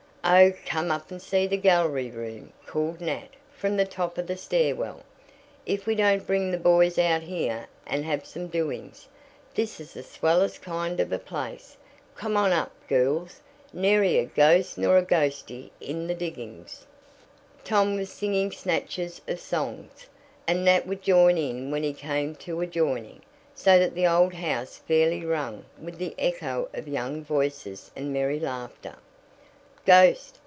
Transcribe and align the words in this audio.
"Oh, 0.23 0.53
come 0.67 0.91
up 0.91 1.09
and 1.09 1.19
see 1.19 1.47
the 1.47 1.57
gallery 1.57 2.11
room," 2.11 2.53
called 2.67 3.01
Nat 3.01 3.29
from 3.57 3.75
the 3.75 3.85
top 3.85 4.19
of 4.19 4.27
the 4.27 4.37
stair 4.37 4.75
well. 4.75 5.01
"If 5.65 5.87
we 5.87 5.95
don't 5.95 6.27
bring 6.27 6.51
the 6.51 6.59
boys 6.59 6.99
out 6.99 7.23
here 7.23 7.65
and 7.87 8.05
have 8.05 8.27
some 8.27 8.45
doings! 8.47 9.07
This 9.55 9.79
is 9.79 9.93
the 9.93 10.03
swellest 10.03 10.61
kind 10.61 10.99
of 10.99 11.11
a 11.11 11.17
place. 11.17 11.75
Come 12.15 12.37
on 12.37 12.51
up, 12.53 12.71
girls. 12.87 13.39
Nary 13.73 14.19
a 14.19 14.25
ghost 14.25 14.77
nor 14.77 14.99
a 14.99 15.01
ghostie 15.01 15.71
in 15.81 16.05
the 16.05 16.15
diggings." 16.15 16.85
Tom 17.63 17.95
was 17.95 18.11
singing 18.11 18.51
snatches 18.51 19.21
of 19.27 19.39
songs, 19.39 20.05
and 20.47 20.63
Nat 20.65 20.85
would 20.85 21.01
join 21.01 21.39
in 21.39 21.71
when 21.71 21.81
he 21.81 21.93
came 21.93 22.35
to 22.35 22.61
a 22.61 22.67
"joining," 22.67 23.23
so 23.55 23.79
that 23.79 23.95
the 23.95 24.05
old 24.05 24.35
house 24.35 24.77
fairly 24.87 25.25
rang 25.25 25.65
with 25.81 25.97
the 25.97 26.13
echo 26.19 26.69
of 26.75 26.87
young 26.87 27.23
voices 27.23 27.89
and 27.95 28.13
merry 28.13 28.39
laughter. 28.39 28.95
Ghost! 29.83 30.37